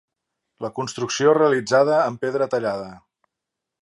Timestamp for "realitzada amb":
1.39-2.25